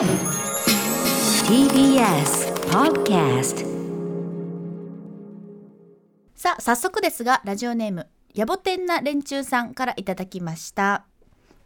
[0.00, 0.08] TBS
[2.70, 3.66] Podcast
[6.34, 11.04] さあ早速ですがラジオネームやぼてんな連中さんからいただきました。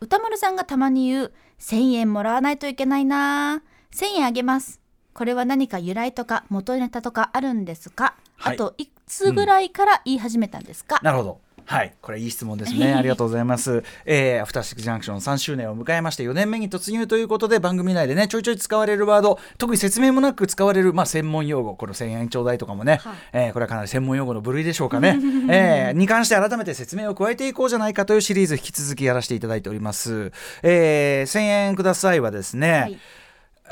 [0.00, 3.62] 歌丸さんがたまに言う1000円もらわないといけないな。
[3.94, 4.80] 1000円あげます。
[5.12, 8.54] これは何か由来とか元ネタとかあるんですか、はい。
[8.56, 11.40] あといつぐらいから言い始めたんですか、なるほど。
[11.66, 12.92] はい、これいい質問ですね。
[12.94, 13.82] ありがとうございます。
[14.04, 23.00] えー、アフターシックスジャンクション3周年を迎えまして4年目に突入ということで番組内でねちょいちょい使われるワード、特に説明もなく使われるまあ専門用語、この1000円ちょうだいとかもね、
[23.32, 25.18] えーこれはかなり専門用語の部類でしょうかね。
[25.48, 30.32] えー、に関して改めて説明を加えていこうじゃないかというシリーズ引き続きやらせていただいております。
[30.62, 32.72] えー、1000円くださいはですね。
[32.72, 32.98] はい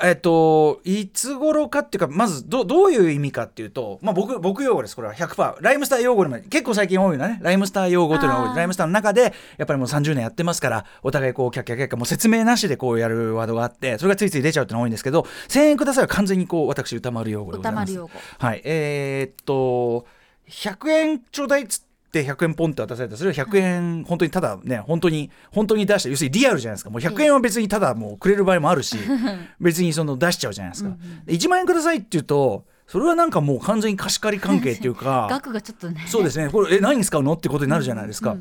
[0.01, 5.57] えっと、いつ頃かっていうか、まずどどういう意味かっていうと、まあ、僕僕用語です、これは100%。
[5.61, 8.57] ライムスター用語でも結構最近多いのね、ライムスター用語というのが多い。
[8.57, 17.93] ライムスターの中で、やっぱりもう30年やってますから、お互いこう、キャッキャキャッキャ、もう説明なしでこうやるワードがあって、それがついつい出ちゃうっていうのが多いんですけど、1000円くださいは完全にこう、私、歌丸用語でございます。
[17.93, 20.07] 歌丸用語はい、えーっと、
[20.49, 26.91] 100円ちょうだいっつって、100円ポンって渡されたらそれは100円本当にただね本当に本当に出して要するにリアルじゃないですか。
[26.91, 28.97] もう100円は別にただもうくれる場合もあるし
[29.61, 36.05] 別にその出しちゃうじゃないですか、で1万円くださいって言うとそれはなんかもう完全に貸し借り関係っていうか額がちょっとね。
[36.07, 36.51] そうですね。
[36.51, 38.37] これえ何に使うのってことになるじゃないですか、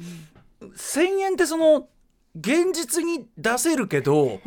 [0.61, 1.87] 1000円ってその
[2.35, 4.39] 現実に出せるけど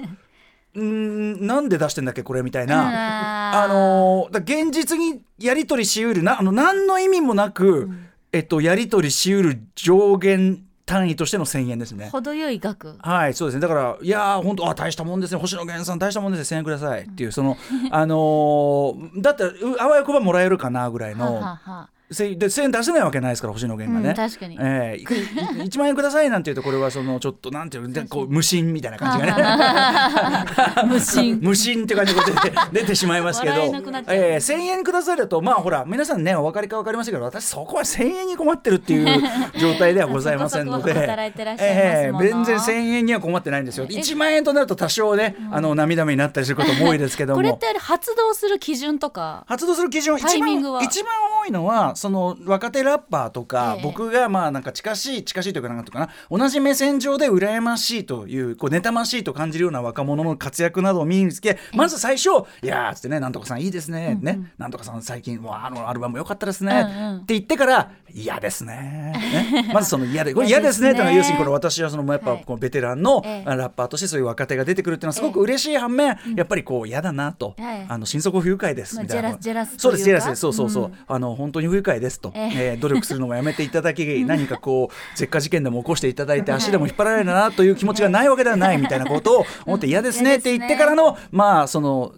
[0.79, 3.63] んなんで出してんだっけこれみたいな。
[3.63, 7.91] あのーだ現実にやり取りしうるなあの何の意味もなく、
[8.35, 12.11] えっと、やり取りしうる上限単位としての1000円ですね。
[12.11, 12.97] 程よい額。
[13.01, 13.61] はいそうですね。
[13.61, 15.33] だからいやー本当あ大したもんです。
[15.33, 16.51] ね星野源さん大したもんです。
[16.53, 17.57] ね1000円くださいっていうその
[17.91, 24.57] あのーだったらうあわよくばもらえるかなぐらいはのははせで1000円出せないわけないですから星野源がね、うん確かに。
[24.61, 30.45] ええ1万円くださいなんていうとこれはそのちょっとなんていうのでこう無心みたいな感じが
[30.85, 30.87] ね。
[30.87, 31.39] 無心。
[31.43, 33.55] 無心って感じで出て出てしまいますけど。
[33.55, 39.23] 笑えー、1000円くださいだとまあほら皆さんねお分かりか分かりませんけど私そこは1000円に困ってるっていう
[39.59, 40.95] 状態ではございませんので。
[41.59, 43.87] えー全然1000円には困ってないんですよ。
[43.87, 47.37] 1万円となると多少ね、あの涙目になったりすることも多いですけども。
[47.37, 49.45] これって発動する基準とか。
[49.47, 53.83] 発動する基準タイ一番一番多いのはその若手ラッパーとか、ええ。
[53.83, 62.29] 僕がまあなんか近しい近しいというかなんとかな同じ目線上で羨ましいというこう妬ましいと感じるような若者の活躍などを見につけまず最初
[62.63, 67.17] 「いやー」っつってね「なんとかさんいいですね」ね「なんとかさん最近わああのアルバム良かったですね」うんうん。
[67.17, 69.71] って言ってから「嫌ですね」 ね。
[69.73, 70.91] まずその嫌でこれ嫌ですね。
[70.91, 72.45] ってのは要するにこれ私はそのやっぱはい。
[72.45, 73.45] こうベテランのええ。
[73.45, 77.87] ラッパーとしてそういう若手が出てくるっていうのはすごく嬉しい反面やっぱりこう嫌だなとはい。
[77.89, 78.97] あの心底不愉快です。
[78.97, 82.73] まあみたいなジェラスジェラスそうですジェラスですそうそうそう、あの本当に不愉快ですと、ええ。
[82.79, 92.13] ー努力するのもやめていただき 何かこう絶火事件でも起こしていただいて足でも引っ張られるなという気持ちがないわけではないみたいなことを思って嫌ですねって言ってからのまあその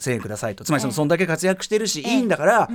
[0.00, 0.64] 1000円くださいと。
[0.64, 0.96] つまりそのええ。
[0.96, 2.68] そんだけ活躍してるし、いええいんだから、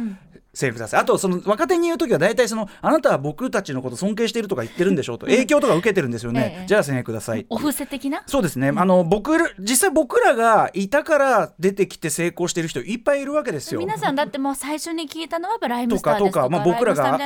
[0.57, 5.27] 1000円くださいあとその若手に言う時は大体そのあなたは僕たちのこと尊敬しているとか言ってるんでしょうと。
[5.27, 6.67] 影響とか受けてるんですよね、ええ。
[6.67, 7.45] じゃあ1000円ください。
[7.49, 8.23] お布施的な？
[8.25, 13.79] そうですね、あの僕ら実際僕らがいたから出てきて成功してる人いっぱいいるわけですよ。
[13.79, 17.17] 皆さんだってもう最初に聞いたのはライムスターですとかかとか、まあ、僕らが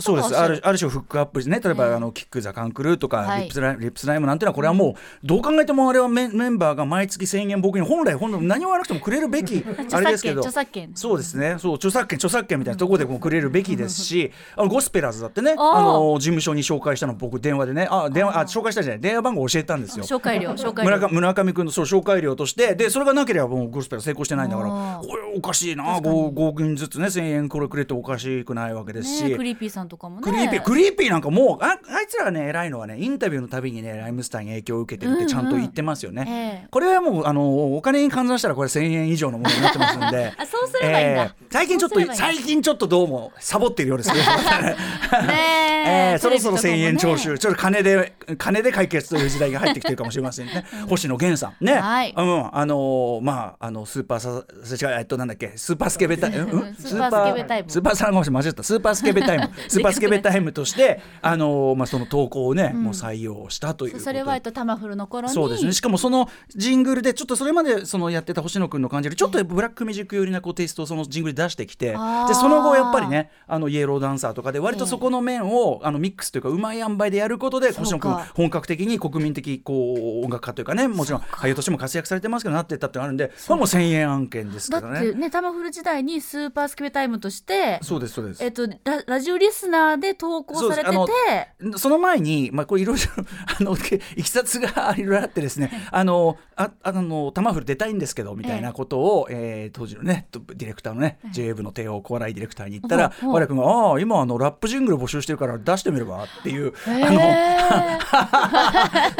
[0.00, 0.36] そうです。
[0.36, 1.60] あるある種フックアップですね。
[1.60, 1.94] 例えば、ええ。
[1.94, 3.40] あの KICK THE CAN CREW とか、はい。
[3.42, 10.40] リップスライムリップスライムなんていうのはこれはもうどう考えてもあれはメンメンバーが毎月1000円僕に本来本来何も言わなくてもくれるべき あれですけど。
[10.40, 10.92] 著作権。
[10.94, 11.56] そうですね。
[11.58, 20.04] そう著作権著作権みたいなところでもくれるべきですしあのゴスペラーズだってねあの事務所に紹介したの僕電話でねあ電話あ紹介したじゃない電話番号教えたんですよ。
[20.04, 20.96] 紹介料紹介料。
[20.96, 26.00] 村上村上君のそう紹介料としてでそれがなければもうゴスペラーズ成功してないんだからこれおかしいな 5,
[26.32, 30.22] 5銀ずつね1000円これくれておかしくないわけですし、ねクリーピーさんとかもね。
[30.22, 40.32] クリーピークリーピーなんかもうああいつらがね偉いのはねインタビューのたびにねライムスターに影響を受けてるってちゃんと言ってますよね、これはもうあのお金に換算したらこれ1000円以上のものになってますんで。
[40.38, 41.22] あそうすればいいんだ。
[41.24, 44.24] えー最近ちょっと最近ちょっとどうもサボってるようですけど。
[45.26, 46.14] ねえ。
[46.16, 47.18] ーそろそろ1000円徴テレビとかもね。
[47.18, 50.64] 収ちょっと金で金で解決という時代が入ってきてるかもしれませんね。
[50.88, 51.64] 星野源さん。
[51.64, 52.14] ね、はい。
[52.16, 57.70] うんあのーまああのスーパーサ違うえっとなんだっけスーパースケベタイム、 うんスーパースケベタイム。
[57.70, 58.62] スーパーサンゴ間違った。
[58.62, 59.50] スーパースケベタイム。
[59.68, 64.56] スーパースケベタイムとしてあのーまあその投稿をね、もう採用したというそれはえっと。
[64.56, 71.94] タマフルの頃にそうですねしかもそのジングルでちょっとそれまでそのやってた星野くんの感じよりちょっとブラックミュージック寄りなこうテイストをそのジングルで出してきてで
[72.36, 84.94] その後やっぱりねあのイエローダンサーとかで割とそこの面を、あのミックスというかうまい塩梅でやることで星野君本格的に国民的こう音楽家というかねもちろん俳優としても活躍されてますけどなっていったってのがあるんでこれはもう1000円案件ですけどね。
[84.94, 88.42] だってねタマフル時代にスーパースケベタイムとしてそうですそうです。
[88.42, 93.04] えっとララジオリスナーで投稿されててその前に、まあ、これいろいろ
[93.60, 103.30] あのけ いきさつがいろいろあってですねあのああのタマフル出たいんですけどみたいなことを、えー当時のねとディレクターのね、JA 部の帝王小笑いディレクターに言ったらほうほう。
[103.30, 107.20] 小笑君が「ああ今あのラップジングル募集してるから出してみれば」っていう、へあの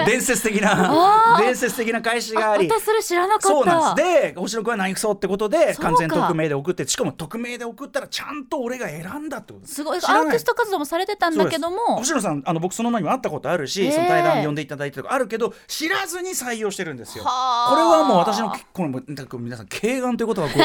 [0.06, 2.68] 伝説的な伝説的な返しがあり。
[2.68, 3.48] 私それ知らなかった。
[3.48, 4.32] そうなんです。
[4.32, 9.66] で星野君は何くそってことで完全匿名で送ってしかも匿名で送ったらちゃんと俺が選んだってこと。
[9.66, 9.98] すごい。
[9.98, 11.96] アーティスト活動もされてたんだけども。
[11.96, 13.92] 星野さんあの僕その前にも会ったことあるし、へー。
[13.92, 17.24] その対談呼んでいただいてとかあるけど知らずに採用してるんですよ。
[17.24, 17.30] こ
[17.76, 19.00] れはもう私のこの
[19.38, 20.60] 皆さん軽眼という言葉ご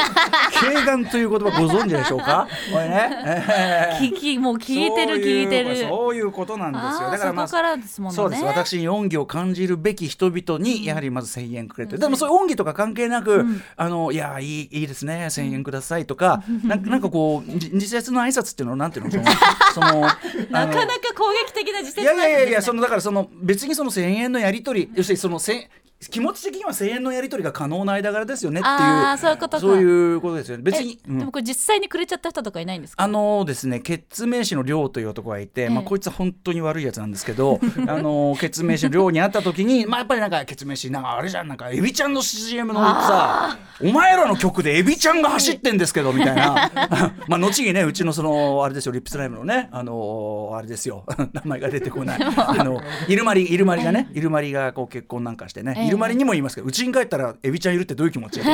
[0.60, 2.46] 軽眼という言葉ご存知でしょうか？
[2.72, 5.88] これね、え ー聞きもう聞いてる聞いてる。
[5.88, 7.10] そういうことなんですよ。
[7.10, 8.16] だからまあそこからですもんね。
[8.16, 8.44] そうです。
[8.44, 13.46] 私に恩義を感じるべき人々にやはりまず1000円くれて、でもそういう恩義とか関係なく、
[13.76, 19.10] あのいやいいいいですね1000円くださいとか、なんか なんかこうじ自説の挨拶っていうのはなんていうの？
[19.10, 19.24] その
[19.74, 20.16] そのなか
[20.50, 25.70] なか攻撃的な自説いやいやいやいや、そそのだからその別にその1000円のやり取り、要するにそのせ
[26.10, 29.60] 気持ち的には1000円のやり取りが可能な間柄ですよねっていう、そういうことか。
[29.60, 30.62] そういうことですよね。
[30.62, 31.18] 別に、うん。
[31.18, 33.02] でもこれ実際にくれちゃった人とかいないんですか？
[33.02, 46.70] あのですね、決名詞の亮という男がいて、まあ、ええこいつは本当に悪いやつなんですけど、 あの決名詞の亮に会った時に、まあ、やっぱりなんか決名詞なんかあれじゃんなんかエビちゃんの CM のさお前らの曲でエビちゃんが走ってんですけどみたいな。
[47.28, 51.04] まあ後にねうちのそのあれですよリップスライムのねあのあれですよ。
[51.32, 52.20] 名前が出てこない。
[52.22, 52.62] あ。
[52.62, 55.86] のイルマリイルマリがねイルマリがこう結婚なんかしてね、ええ。
[55.88, 58.40] イルマリにも言いますけどうちに帰ったらエビちゃんいるってどういう気持ち？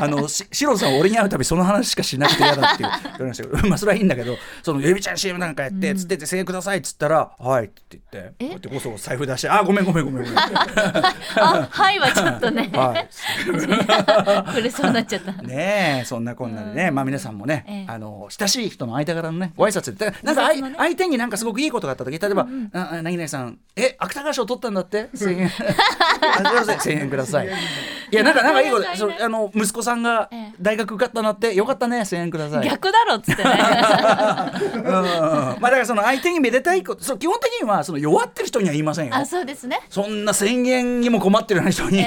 [0.00, 12.70] あのしシロさんは俺に会うたびその話しかしなくて嫌だっていう言われましたけど まあそれはいいんだけどそのエビちゃん CM なんかやってつってて1000円くださいっつったら「はい」って言ってこうやってこそ財布出して「あごめんごめんごめんごめん」 あはいはちょっとね。
[12.72, 13.08] はい
[14.54, 15.32] くれそうになっちゃった。
[15.42, 17.92] ねえそんなこんなでね、まあ皆さんもね、ええ。
[17.92, 20.74] あの親しい人の間柄のねご挨拶でなんかね。
[20.76, 25.08] 相手になんかすごくいいことがあった時例えば「ああ何々さんえ芥川賞取ったんだって？
[25.38, 26.96] 1000円あすいません。
[26.98, 27.46] 1000円ください」
[28.10, 28.16] い。
[28.16, 30.52] やなんかなんかいいことそれあの息子さんがええ。
[30.60, 32.68] 大学受かったなってよかったね1000円ください。
[32.68, 33.50] 逆だろっつってね。
[34.74, 34.82] うん。
[34.82, 39.14] まあだからその相手にめでたいことそう基本的にはその弱ってる人には言いませんよ。
[39.14, 39.80] あそうですね。
[39.90, 42.04] そんな1000円にも困ってるような人に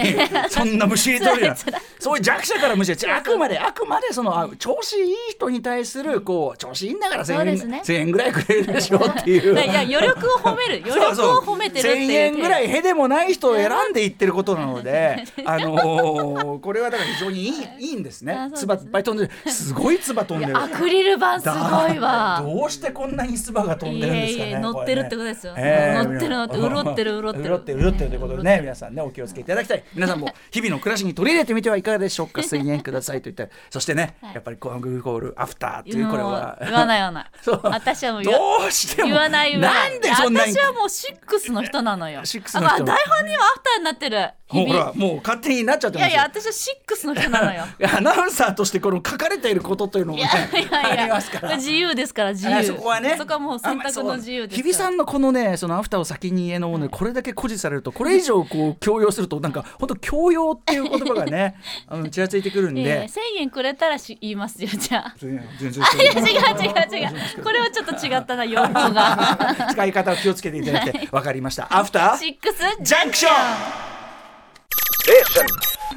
[0.50, 7.81] そんなむしり取るよう辛いなそういう弱者からむしりあくまであくまでそのあ調子いい人に対するこう調子いいんだから1000円,、そうですね。
[7.86, 9.54] 1000円ぐらいくれるでしょっていう。
[9.54, 10.81] いや余力を褒める。
[10.89, 12.07] 余力を褒めてるっていう。
[12.10, 17.91] 1000円ぐらいへでもない人を選んでいってることなので、 あのーこれはだから非常にいいい。
[17.94, 18.33] いんですね。
[18.33, 18.77] あそうですね。
[18.77, 19.51] 唾いっぱい飛んでる。
[19.51, 20.57] すごい唾飛んでる。
[20.57, 22.41] アクリル板すごいわ。
[22.44, 25.53] どうしてこんなに唾が飛んでるんですかねいえいえ乗ってるってことですよ。
[25.57, 26.62] ええ乗ってる乗ってる。
[26.62, 27.44] 潤ってる潤ってる。
[27.44, 29.83] 潤ってる潤ってるということでね皆さんねお気をつけいただきたい。
[29.94, 33.53] 皆さんも日々の暮らしに取り入れてみてはいかがでしょうか1000円くださいと言って。
[33.69, 36.57] そしてねやっぱりコングコールアフターっていうこれは。
[36.62, 37.21] 言わない言わな。
[37.21, 37.25] い
[37.63, 38.31] 私はもうど
[38.67, 39.07] うしても。
[39.07, 39.88] 言わない言わな。
[39.88, 42.21] いなんでそんなに私はもうシックスの人なのよ。
[42.25, 44.31] シックスの人本にはアフターになってる。
[44.51, 46.07] 日ほら々もう勝手になっちゃってます。
[46.07, 47.63] よいやいや私はシックスの人なのよ。
[47.95, 51.56] アナウンサーとしてこの書かれていることというのもねいやいやいありやますから。
[51.56, 52.56] 自由ですから自由。
[52.56, 61.56] あそこはねそこはもう選択の自由です日比さんのこのねそのアフターを先に言えのものでこれだけ誇示されるとこれ以上こう強要するとなんか 本当強要っていう言葉がね
[61.88, 65.15] あのちらついてくるんええで1000円くれたらし言いますよじゃあ。
[65.18, 67.44] 全然全然 いや違う違う違う。
[67.44, 69.68] これはちょっと違ったな用語が。
[69.71, 71.68] 使い方を気をつけていただいて分かりました。
[71.69, 72.18] アフター？
[72.18, 72.62] シックス？
[72.91, 73.33] ジャンクション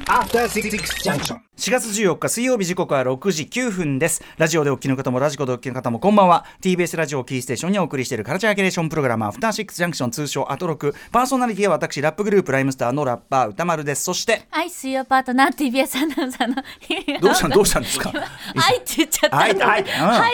[0.07, 1.37] After Six Junction.
[1.57, 4.21] 4月14日水曜日時刻は6時9分です。
[4.37, 6.45] ラジオでお聞きの方もラジコでお聞きの方もこんばんは。
[6.61, 10.93] TBS ラジオをキーステーションにお送りしているカルチャーキュレーションプログラムアフターシックスジャンクション通称アトロク。
[11.13, 14.03] パーソナリティは私ラップグループライムスターのラッパー宇多丸です。
[14.03, 16.55] そしてはい水曜パートナー TBS アナウンサーの
[17.21, 18.11] どうしたどうしたんですか？
[18.67, 19.59] 愛って言っちゃった愛って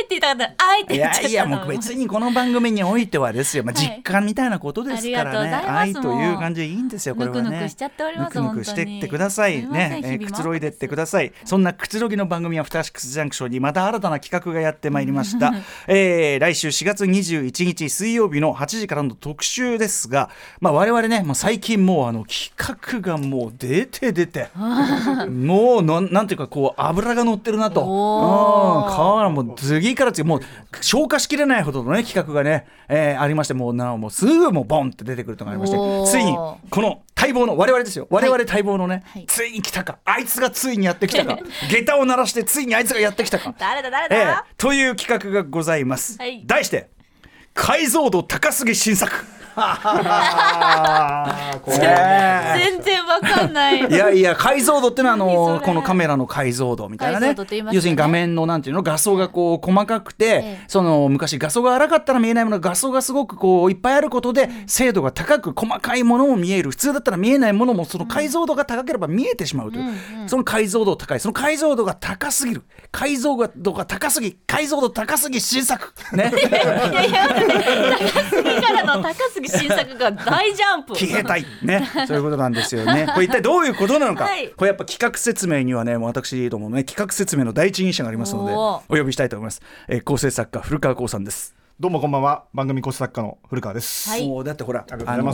[0.10, 0.66] 言いたかった。
[0.68, 3.86] 愛ってい言っちゃったやいやもう別にこの番組においてはですよ、まあ、はい。
[3.98, 7.42] 実感みたいなことですからね、愛という感じでいいんですよこれはね。
[7.44, 10.20] ぬくぬくしちゃっておりますぬくぬくしてってくださいね。
[10.26, 11.11] くつろいでってください
[11.46, 15.54] そんなくつろぎの番組アフターシックスジャンクションにまた新たな企画がやってまいりました、
[15.88, 24.50] えー来週4月21日水曜日の8時からの特集ですがまあ我々ねもう最近もうあの企画がもう出て出て
[25.30, 27.82] もうなんなんていうかこう油が乗ってるなと。
[27.82, 30.42] 皮がもう次から次もう
[30.82, 35.78] 消化しきれないほどのね企画がね、えーありましてもうなもうすぐもうボンって出てくるとがありまして
[36.10, 38.08] ついにこの待望の我々ですよ。
[38.10, 39.26] 我々待望のね、はい。
[39.28, 40.00] ついに来たか。
[40.06, 41.38] あいつがついにやってきたか。
[41.70, 43.54] 下駄を鳴らしてついにあいつがやってきたか。
[43.60, 44.26] 誰だ誰ええ。
[44.26, 46.42] だ、という企画がございます、はい。
[46.48, 46.90] 題して
[47.54, 49.14] 解像度高すぎ新作
[52.58, 57.34] 全然わかんないいやいや解像度ってのはあのこのカメラの解像度みたいなね。
[57.34, 57.36] ね。
[57.72, 60.66] 要するに画面のなんていうの画素がこう細かくて、ええ。
[60.68, 69.94] その昔画素が荒かったら見えないものが画素がすごくこういっぱいあることで精度が高く細かいものも見える普通だったら見えないものもその解像度が高ければ見えてしまうという、
[70.28, 71.20] その解像度高い。
[71.20, 72.64] その解像度が高すぎる。
[72.92, 75.94] 解像度が高すぎ解像度高すぎ新作。
[76.14, 76.32] ね。
[76.92, 79.14] いやいや高杉からの高
[79.48, 80.96] 杉新作が大ジャンプ。
[80.96, 81.88] 消えたいね。
[82.08, 83.08] そういうことなんですよね。
[83.14, 84.50] これ一体どういうことなのか、はい。
[84.50, 91.56] これやっぱ企画説明にはねもう私どもね企画説明の第一人者がありますのでおお呼びしたいと思います、えー構成作家古川光さんです。
[91.82, 92.44] どうもこんばんは。
[92.54, 94.28] 番組講師作家の古川です、はい。
[94.28, 95.34] もうだってほらあの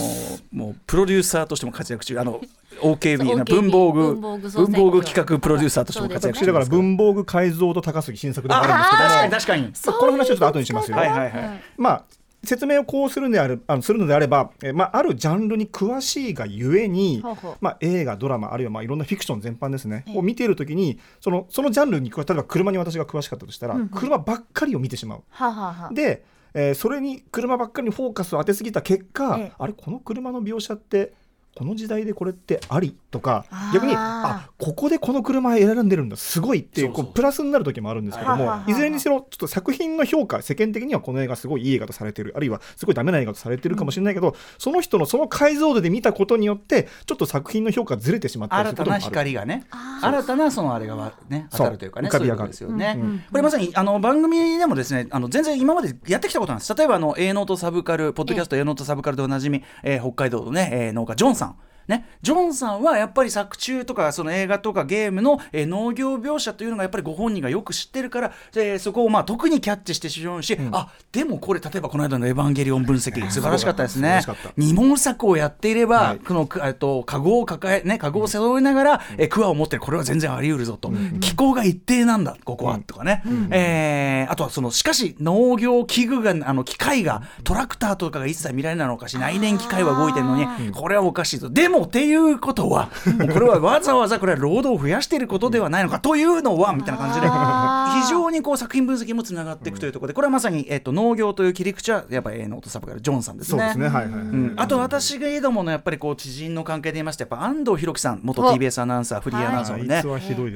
[0.54, 2.18] もうプロデューサーとしても活躍中。
[2.18, 2.40] あの
[2.80, 4.40] OKB な文房具文
[4.72, 6.46] 房具企画プロデューサーとしても活躍中。
[6.46, 9.04] 私だから文房具解像度高すぎ新作でもあるんですけど。
[9.04, 9.70] 確かに確かに。
[9.76, 10.96] そうこの話はちょっと後にしますよ。
[10.96, 11.20] はいはい。
[11.20, 12.04] はい、まあ
[12.44, 17.56] 説明をこうするのであるあのするのであれば、えまあ、あるジャンルに詳しいがゆえにほうほう。
[17.60, 20.18] まあ、映画ドラマあるいはまあいろんなフィクション全般ですね、ええ。
[20.18, 25.24] を見ているときにそのそのジャンルに詳例えば車に私が詳しかったとしたら、車ばっかりを見てしまう。
[25.30, 25.94] はあはあはあ。
[25.94, 29.52] で、えーそれに車ばっかりにフォーカスを当てすぎた結果、ええ。
[29.58, 31.14] あれこの車の描写って
[31.58, 32.96] この時代でこれってあり？
[33.10, 42.34] とか逆にあここでこの車選んでるんだすごいっていうこうプラスになる時もあるんですけどもいずれにせよちょっと作品の評価世間的にはこの映画すごいいい映画とされてる。
[42.36, 49.26] あるいはすごいダメな映画とされてるかもしれないけど、その人のその解像度で見たことによってちょっと作品の評価がずれてしまったりす新たなることもある。
[49.26, 49.66] 光がね
[50.02, 52.54] 新たなそのあれがわね当たるというかね浮かび上がる。
[52.54, 56.76] そういうことですよね、うんうんこれまさにあの番組でもですねあの全然今までやってきたことなんです。
[56.76, 61.77] 例えばあの A ノートサブカルポッドキャスト A ノートサブカルでおなじみ、えー北海道のね、えー農家ジョンさん intéressant.
[61.88, 74.22] ね、ジョンさんはやっぱり作中とかその映画とかゲームの、えー農業描写というのがやっぱりご本人がよく知ってるから、えーそこをまあ特にキャッチしてしまうし、あでもこれ例えばこの間の「エヴァンゲリオン」分析素晴らしかったですね。
[74.58, 76.20] 二毛作をやっていれば、はい。
[76.20, 79.82] このくえっとカゴを抱えねカゴを背負いながら、えクワを持ってる。
[79.82, 80.92] これは全然あり得るぞと、
[81.22, 82.36] 気候が一定なんだ。
[82.44, 92.90] ここは、とかね、えーあとはそのしかし農業器具があの機械がトラクターとかが一切見られないのおかしい内燃機械は動いてるのにこれはおかしいとでもっていうことは
[93.34, 100.08] これはわざわざこれは労働を増やしていることではないのかというのはみたいな感じで非常にこう作品分析もつながっていくというところ。
[100.10, 103.60] でこれはまさに、えっと、農業という切り口はやっぱり A ノートサブからジョンさんですね。
[103.60, 103.88] そうですね。
[103.88, 104.22] はいはい、はい。
[104.22, 110.02] うん、あと私がどものやっぱりこう知人の関係で言いますとやっぱ安東弘樹さん元お TBS アナウンサーフリーアナウンサーのね、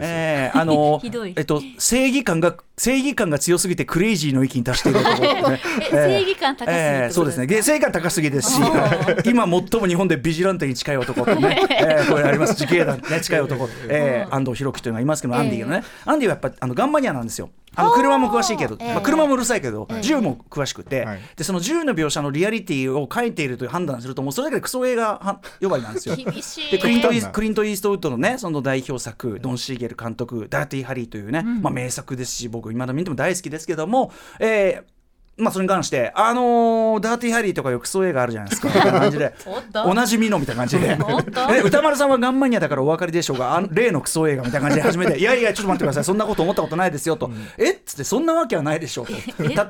[0.02, 1.02] えーあの
[1.36, 5.62] えっと正義感が正義感が強すぎてクレイジーの域に達しているところ、ね。
[5.92, 7.46] え正義感高すぎそうですね。
[7.46, 8.62] げ正義感高すぎですし
[9.26, 12.54] 今最も日本でビジランテに近い男ってね、えーこれあります。
[12.54, 15.84] 自警団ね 近い男、えー安藤弘樹というのがいますけど、アンディがね。
[16.06, 17.50] アンディはやっぱあのガンマニアなんですよ。
[17.74, 21.20] あの車も詳しいけど、ええまあ、車もうるさいけど、ええ銃も詳しくて、はい。
[21.38, 26.16] でその銃の描写のリアリティを書いているという判断するともうそれだけでクソ映画は呼ばわりなんですよ。
[26.16, 35.01] でクリントイクリント・イーストウッドのねその代表作ドン・シーゲル監督「ダーティー・ハリー」というね、まあ、名作ですし僕今だ見ても大好きですけども、えー
[35.42, 38.68] まあそれに関してあのーダーティーハリーとかよクソ映画あるじゃないですか。
[38.74, 39.34] みたいな感じで。
[39.86, 40.98] おなじみのみたいな感じで。
[41.52, 46.04] え歌丸さんはガンマニアだからお分かりでしょうがあの例のクソ映画みたいな感じで始めて いやいやちょっと待ってください。
[46.04, 47.72] そんなこと思ったことないですよと、え？
[47.72, 49.14] っつってそんなわけはないでしょうと。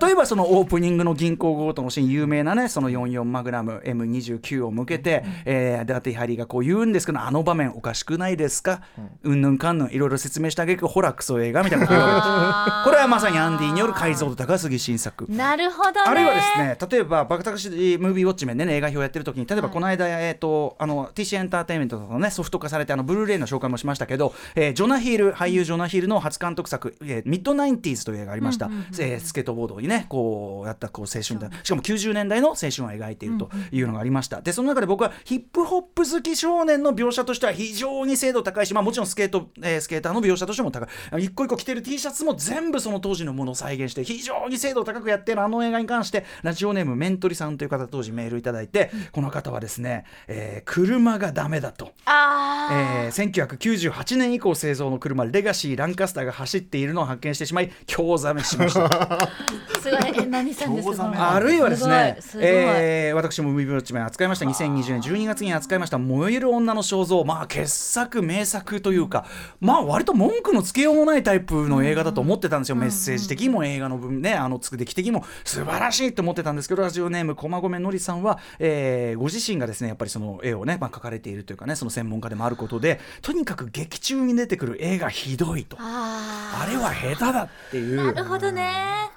[0.07, 8.81] 例えばそのオープニングの銀行強盗のシーン有名なねその44マグナム M29 を向けて、えーダーティーハリーがこう言うんですけどあの場面おかしくないですか？
[9.23, 9.41] うん。
[9.41, 15.25] ぬんかんぬんいろいろ説明してあげるほらクソ映画みたいなことを言われこれはまさにアンディによる解像度高すぎ新作。
[15.29, 16.01] なるほどね。
[16.05, 41.23] あるいはですね例えば「バカタクシームービーウォッチメン」でね映画表やってる時に例えばこの間、えー、とあの TC エンターテインメントのねソフト化されてあのブルーレイの紹介もしましたけど、えージョナヒール俳優ジョナヒールの初監督作「えーミッドナインティーズ」という映画がありました、えースケートボードにねこうやったこう青春だしかも90年代の青春を描いているというのがありました、でその中で僕はヒップホップ好き少年の描写としては非常に精度高いし、まあ、もちろんスケート、えースケーターの描写としても高い。
[41.23, 51.91] 一個一個着てる T シャツも全部その当時のものを再現して非常に精度高くやってるあの映画に関してラジオネームメントリさんという方当時メールいただいて、この方はですね、えー車がダメだと。
[52.05, 58.81] あえー1998年以降製造の車レガシーランカスターが走っているのを発見してしまい興ざめしました。
[58.87, 59.27] ー
[59.81, 60.13] すごい。
[60.23, 61.33] え何さんですか？
[61.35, 64.45] あるいはですねすえー私もムービーウォッチメン扱いました。
[64.45, 69.25] 2020年12月に扱いました「燃える女の肖像」まあ傑作名作というか
[69.59, 72.75] まあ割と文句のつけようもないタイプの映画だと思ってたんですよ。
[72.75, 85.77] メッセージ的にも映画の分ねあの出来的にも素晴らしいと思ってたんですけどラジオネーム駒込のりさんは、えーご自身がですねやっぱりその絵をね、まあ、描かれているというかねその専門家でもあることでとにかく劇中に出てくる絵がひどいと。
[85.79, 87.99] ああれは下手だっていう。
[88.01, 88.71] ーなるほどね。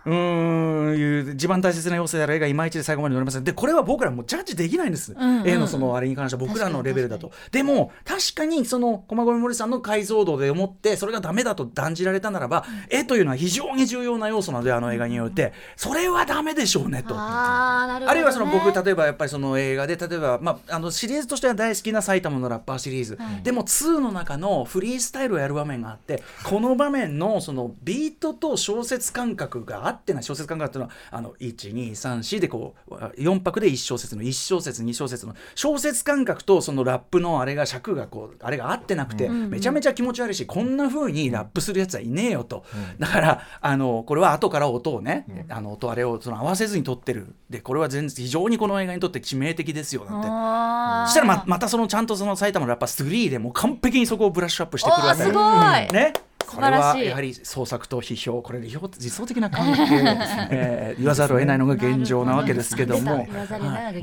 [0.05, 3.45] うーんいう一番大切な要素である絵がいまいちで最後まで乗れません。
[3.45, 5.49] でこれは僕らもうジャッジできないんです、んうん。
[5.49, 7.33] 絵のそのあれに関しては僕らのレベルだと。
[7.51, 15.53] でも確かにその駒込森さんの解像度で思ってそれがダメだと断じられたならば、絵というのは非常に重要な要素なのであの映画によって。
[15.77, 17.15] それはダメでしょうねと。
[17.17, 42.65] あるほど、ね、あるいはその僕例えばやっぱりその映画で例えば、まあ、あのシリーズとしては大好きな埼玉のラッパーシリーズ、でも2の中のフリースタイルをやる場面があってこの場面のそのビートと小説感覚があってない小説感覚っていうのはあの1234でこう4拍で1小節の1小節2小節の小説感覚とそのラップのあれが尺がこうあれが合ってなくて、めちゃめちゃ気持ち悪いしこんな風にラップするやつはいねえよと、
[42.99, 47.35] だからあのこれは後から音をね、あの音あれをその合わせずに撮ってる。
[47.49, 51.11] でこれは全然非常にこの映画にとって致命的ですよなんて。
[51.11, 55.23] したらままたそのちゃんとその埼玉のラッパー3でもう完璧にそこをブラッシュアップしてくるわけ。
[55.23, 56.13] すごい、ね
[56.55, 59.83] これはやはり創作と批評これ理想的な関係、
[60.51, 63.27] えー言わざるを得ないのが現状なわけですけども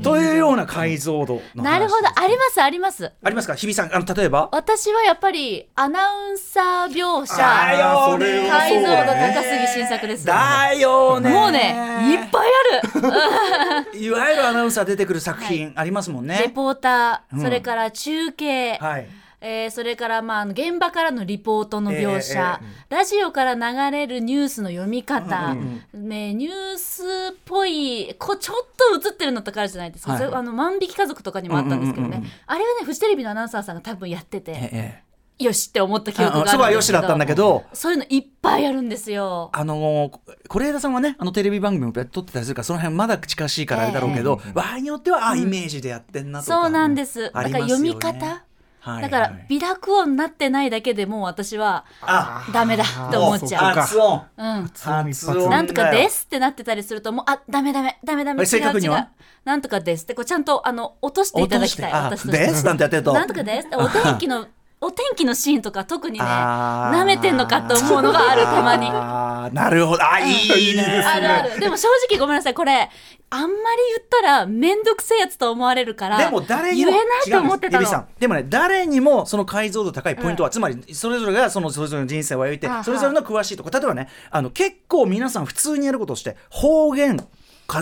[0.02, 1.64] というような解像度の話。
[1.64, 2.08] なるほど。
[2.14, 3.10] ありますあります。
[3.24, 3.54] ありますか？
[3.54, 4.48] 日比さんあの例えば？
[4.52, 7.34] 私はやっぱりアナウンサー描写。
[7.36, 11.30] 解像度高すぎ新作ですだよね。
[11.30, 11.74] もうね
[12.10, 13.98] いっぱいある。
[13.98, 17.42] いわゆるアナウンサー出てくる作品ありますもんレねポーター、うん。
[17.42, 19.06] それから中継、はい
[19.44, 25.56] えーそれから、まああの、現場からのリポートの描写、えラジオから流れるニュースの読み方、
[25.92, 26.08] うん。
[26.08, 28.66] ね、ニュースっぽいこうちょっ
[29.00, 30.24] と映ってるのとかあるじゃないですか、はい。
[30.24, 32.30] あの万引き家族とかにもあったんですけどね、うんうんうんうん。
[32.46, 35.12] あれはねフジテレビのアナウンサーさんが多分やってて、ええ。
[35.44, 36.52] よしって思った記憶があるんですけど。
[36.52, 37.64] あそこはよしだったんだけど。
[37.72, 39.50] そういうのいっぱいあるんですよ。
[39.52, 40.18] あのー
[40.48, 47.24] 是枝さんはねあのテレビ番組も撮ってたりするからその辺まだ近しいからあれだろうけど、場合によってはあイメージでやってんなとか、そうなんです。
[47.24, 48.44] だから読み方、
[48.84, 53.74] はいだからはい微濁音になってないだけでもう私はあダメだって思っちゃう。
[53.74, 54.22] 発音。
[54.36, 54.62] うん。
[54.66, 55.48] 発音。
[55.48, 58.96] なんとかですってなってたりするともうあダメダメダメダメえ正確には？
[58.96, 59.08] 違う違う。
[59.44, 61.92] なんとかですってこうちゃんとあの落としていただきたい。
[61.92, 64.46] 落と私としてしてあですなんてやってるとなんとかですってお天気の
[64.84, 67.00] お天気のシーンとか特にねあー。
[67.00, 68.88] 舐めてんのかと思うのがあるたまに。
[68.90, 70.02] あーなるほど。
[70.02, 70.82] あいいね。
[70.82, 71.60] あるある。
[71.60, 72.90] でも正直ごめんなさいこれ
[73.30, 73.52] あんまり
[73.96, 78.06] 言ったら面倒くせえやつと思われるからでも誰にも言えないと思ってたの。
[78.18, 83.70] でもね誰にもその解像度高いポイントは、つまりそれぞれがそのそれぞれの人生を歩いてそれぞれの詳しいとこ。
[83.70, 87.24] 例えばねあの結構皆さん普通にやることとして方言か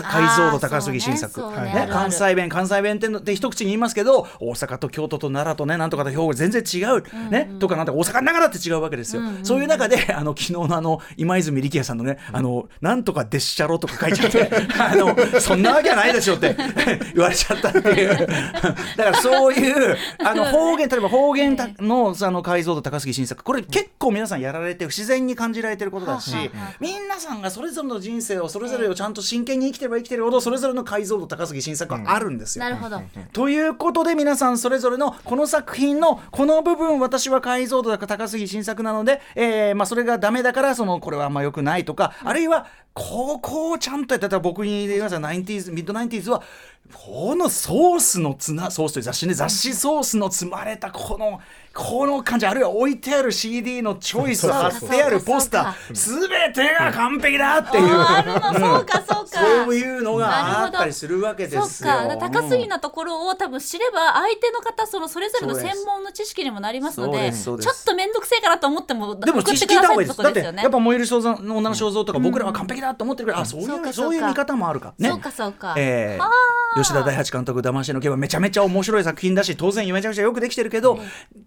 [0.01, 1.57] 解像度高すぎ新作、そうね。
[1.57, 1.87] そうね。
[1.91, 14.49] 関西弁関西弁ってのって一口に言いますけど大阪と京都と奈良とねなんとかと兵庫全然違う、ねとかなんとか大阪の中だって違うわけですよ、そういう中であの昨日のあの今泉力也さんのね、あのなんとかでっしゃろとか書いちゃって
[14.79, 16.55] あのそんなわけはないでしょって
[17.13, 18.11] 言われちゃったっていう。
[18.97, 23.43] だからそういうあの方言例えば方言たのあの解像度高すぎ新作。
[23.43, 26.35] これ結構皆さんやられて不自然に感じられてることだし
[26.79, 32.65] 皆さんがそれぞれの人生をそれぞれをちゃんと真剣に生きてれば生きてるほどそれぞれの解像度高すぎ新作はあるんですよ。
[32.65, 33.01] なるほど。
[33.33, 45.21] ということで皆さんそれぞれのこの作品のこの部分私は解像度が高すぎ新作なので、えーまあ、それがダメだからそのこれはあんま良くないとか、あるいはここをちゃんとやってたら僕に言いますよ。
[45.21, 46.43] 90s ミッドナインティーズは
[46.93, 51.39] このソースのつなソースという雑誌ね雑誌ソースの積まれたこの
[51.73, 59.39] この感じあるいは置いてある CD のチョイス貼ってあるポスター全てが完璧だっていう、あるのそうかそうか。
[59.39, 61.89] そういうのがあったりするわけですよ。
[61.89, 62.27] かだか。
[62.27, 75.07] ら高すぎなところを多分知れば相手の方そのそれぞれの専門の知識にもなりますのそうでちょっと面倒くせえかなと思ってもでも送って知識だですだってやっぱ燃える肖像の女の肖像とか僕らは完璧だと思ってるから、あそういうそうかそういう見方もあるかね。
[75.07, 75.73] そうかそうか。
[75.77, 76.51] えー
[76.81, 80.99] 吉田大八監督「騙しの毛」はめちゃめちゃ面白い作品だし当然めちゃめちゃよくできてるけど、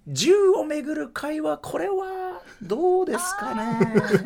[0.07, 3.79] 銃をめぐる会話これはどうですかね。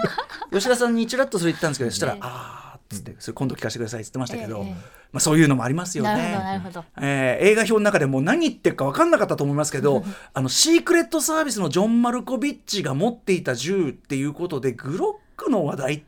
[0.53, 4.71] 吉田さんにちらっとそれ言ったんですけどそしたら「ああ」っつってそれ今度聞かせてくださいって言ってましたけど、ええ
[5.13, 6.61] まあ、そういうのもありますよね。
[7.01, 16.03] えー映画表の中でもう何言ってるか分かんなかったと思いますけどあのシークレットサービスのジョン・マルコビッチが持っていた銃っていうことでグロックの話題っ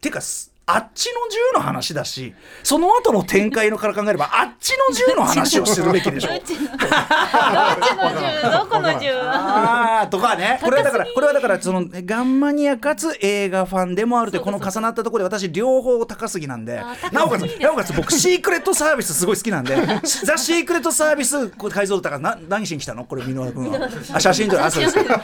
[0.00, 6.28] てかすあっちの銃の話だしその後の展開のから考えればあっちの銃の話をするべきでしょ。
[6.34, 8.50] どっちの銃？
[8.50, 9.12] どこの銃？
[9.22, 10.58] あーとかね。
[10.60, 22.36] これはだからこれはだからそのガンマニアかつ映画ファンでもあるというこの重なったところで私両方高すぎなんでなおかつなおかつ僕シークレットサービスすごい好きなんで ザ・シークレットサービス解像度高いな？
[22.48, 23.04] 何しに来たの？
[23.04, 23.88] これ箕輪君は。
[24.14, 24.98] あ写真撮るあそうです。
[25.04, 25.22] か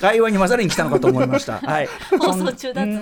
[0.00, 1.58] 会話に混ざりに来たのかと思いました。
[1.58, 1.88] はい。
[2.20, 2.98] 放送中立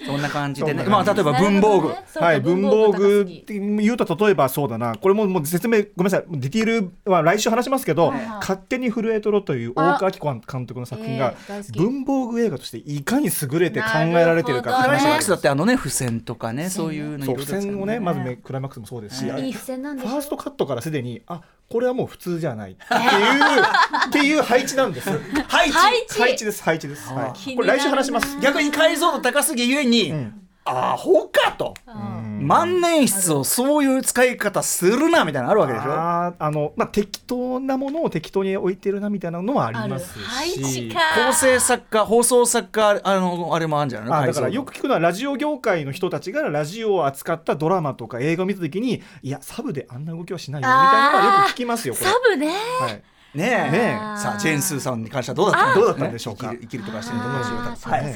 [0.00, 0.84] つそんな感じでね。
[0.84, 4.96] まあ例えば文房具、はい、文房具って言うと例えばそうだな。
[4.96, 6.24] これももう説明ごめんなさい。
[6.30, 11.34] ディティールは来週話しますけどはいはい「勝手に震えとろ」という大川明子監督の作品が
[11.74, 22.72] 文房具映画としていかに優れて考えられてるかクライマックスだってあのね付箋とかねそういうの付箋をねまずめクライマックスもそうですし、あれいい付箋なんでしょファーストカットからすでにあこれはもう普通じゃない。
[22.72, 23.62] っていう
[24.08, 25.10] っていう配置なんです。
[25.48, 25.78] 配置。
[26.18, 28.38] 配置です配置です、これ来週話します。
[28.40, 30.40] 逆に解像度高すぎゆえに、ん。
[30.66, 32.46] アホかと、うん。
[32.46, 35.92] 万年筆をそういう使い方するなみたいなのあるわけでしょ。
[35.92, 40.90] あーあのまあ適当なものを適当に置いてるなみたいなのはありますし。
[40.90, 52.06] 構成作家放送作家あのあれもあるんじゃないだからよく聞くのはラジオ業界の人たちがラジオを扱ったドラマとか映画を見た時にいやサブであんな動きはしないよみたいなのはよく聞きますよこれ。
[52.06, 52.48] サブね。
[52.80, 53.02] はい
[53.34, 53.70] ねえ。
[53.70, 53.78] ね
[54.16, 54.18] え。
[54.18, 56.50] さあジェーン・スーさんに関してはどうだったのどうだったんでしょうか？
[56.52, 57.18] 生きる生きるとかしてる。
[57.20, 57.54] ところでしょ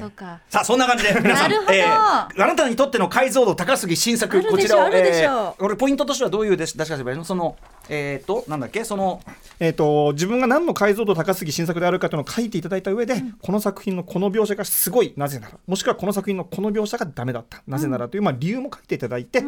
[0.07, 0.41] うか。
[0.49, 1.73] さあそんな感じで皆さんなるほど。
[1.85, 7.57] あなたにとっての解像度高すぎ新作こちらをあるでしょこれポイントとしてはどういう出し出し方すればいいのその
[7.89, 8.85] えっ、となんだっけ？
[8.85, 9.21] その
[9.61, 19.43] えー、と自分が何の解像度高すぎ新作であるかというのを書いていただいた上で、この作品のこの描写がすごいなぜならもしくはこの作品のこの描写がダメだったなぜならという、まあ、理由も書いていただいて、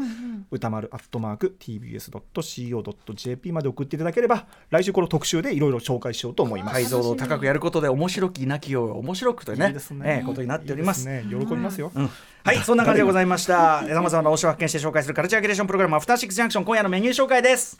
[0.51, 6.73] 歌丸アットマーク TBS.CO.JP まで送っていただければ来週この特集でいろいろ紹介しようと思います。
[6.73, 11.93] 解像度を高くやることで面白きなきよう面白くというねいいねええことになっておりますいいですね、喜びますよ。
[11.95, 12.11] うん
[12.43, 13.87] はい、そんな感じでございました。
[13.87, 17.79] さまざまな推しを発見して紹介するカルチャーキュレーションプログラム、アフターシックスジャンクション、今夜のメニュー紹介です。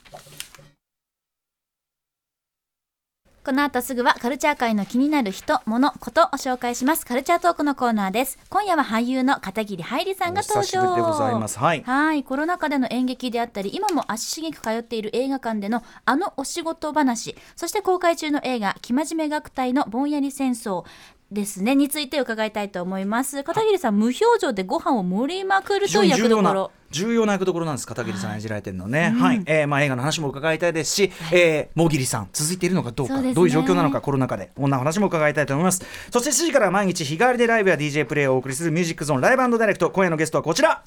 [3.43, 7.07] この後すぐはカルチャー界の気になる人、物、ことを紹介します。
[7.07, 8.37] カルチャートークのコーナーです。
[8.51, 10.59] 今夜は俳優の片桐はいりさんが登場。
[10.59, 12.23] お久しぶりでございますはいはい。
[12.23, 20.85] コロナ禍での演劇であったり、今も足しげく通っている映画館でのあのお仕事話、そして公開中の映画、生真面目学隊のぼんやり戦争。
[21.31, 21.75] ですね。
[21.75, 23.43] について伺いたいと思います。
[23.43, 26.71] 片桐さん無表情でご飯を盛りまくるという役どこなろ。
[26.91, 29.41] 重要な役どころなんです片桐さん演じられてるのね、はい。
[29.45, 33.33] えーまあ、映画の話も伺いたいですし、えー、もぎりさん続いているのかどうかね。
[33.33, 35.85] どういう状況なのかコロナ禍でこんな話も伺いたいと思います。
[36.11, 39.89] そして7時からは毎日日替わりでライブや DJ プレイをお送りするミュージックゾーンライブダイレクト。
[39.89, 40.83] 今夜のゲストはこちら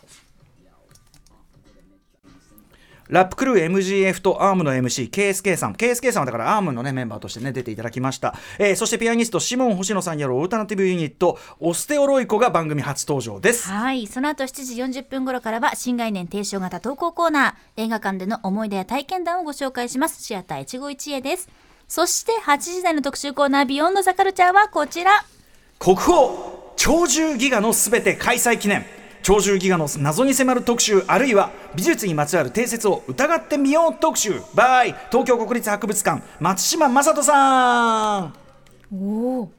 [3.15, 5.75] ラップクルー MGF とアームの MC、KSK さん。
[5.75, 8.35] KSK さんはだからアームのね、メンバーとしてね、出ていただきました。
[8.59, 13.69] えーそしてピアニスト、シモン星野さんによるオルタナティブユニット、オステオロイコが番組初登場です。
[13.71, 14.09] はい。
[14.09, 17.85] その後7時40分頃からは新概念提唱型投稿コーナー。
[17.85, 20.21] 映画館での思い出や体験談をご紹介します。
[20.25, 21.49] シアター一期一会です。
[21.87, 25.25] そして8時台の特集コーナービヨンドザカルチャーはこちら。
[25.79, 26.17] 国宝
[26.77, 28.85] 鳥獣戯画のすべて開催記念
[29.25, 34.33] 鳥獣戯画の謎に迫る特集あるいは美術にまつわる定説を疑ってみよう特集。
[34.55, 38.35] by 東京国立博物館松島正人さん。
[38.95, 39.51] おお。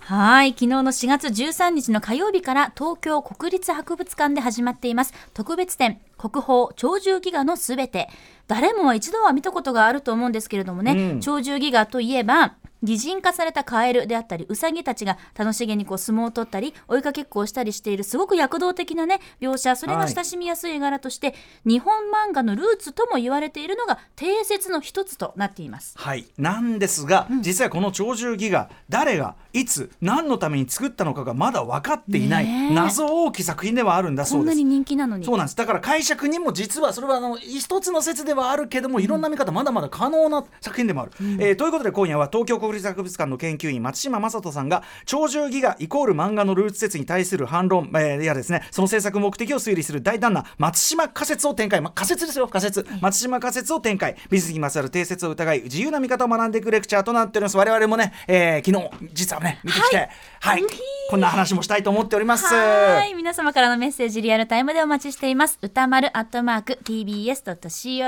[0.00, 5.12] はい昨日の4月13日の火曜日から東京国立博物館で始まっています。
[5.34, 8.08] 特別展国宝鳥獣戯画のすべて。
[8.48, 11.20] 誰も一度は見たことがあると思うんですけれどもね、うん。
[11.20, 21.34] 鳥獣戯画といえば擬人化されたカエルであったりウサギたちが楽しげにこう相撲を取ったり追いかけっこをしたりしているすごく躍動的なね描写それが親しみやすい絵柄として、
[21.64, 25.94] 日本漫画のルーツとも言われているのが定説の一つとなっています。
[25.96, 26.26] はい。
[26.38, 34.54] なんですが、実はこの鳥獣戯画誰がいつ何のために作ったのかがまだ分かっていない、謎多き作品ではあるんだそうです。
[34.54, 35.24] こんなに人気なのに。
[35.24, 35.56] そうなんです。
[35.56, 52.48] だから解釈にも実はそれはあの一つの説ではあるけどもいろんな見方まだまだ可能な作品でもある、えーということで今夜は東京国立博物館の研究員松島正人さんが鳥獣戯画イコール漫画のルーツ説に対する反論、えーやですねその制作目的を推理する大胆な松島仮説を展開、まあ、仮説ですよ。
[52.48, 52.86] 仮説。
[53.00, 54.16] 松島仮説を展開。
[54.30, 57.56] 美術にまつわる定説を疑い自由な見方を学んでいくレクチャーとなっております。
[57.56, 60.08] 我々もね、えー昨日実はね見てきて
[60.40, 60.62] はい、
[61.10, 62.52] こんな話もしたいと思っております。
[62.54, 63.14] はい。
[63.14, 65.58] 皆様からのメッセージリアルタイムでお待ちしています。
[65.62, 68.06] 歌丸アットマーク tbs.co.jp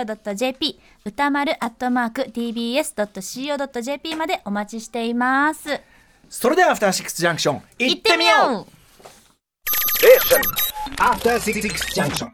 [1.09, 5.81] 歌丸アットマーク tbs.co.jp までお待ちしています。
[6.29, 8.61] それではアフターシックスジャンクション行ってみよう。
[8.61, 8.67] う
[10.99, 11.63] After Six
[11.95, 12.27] Junction.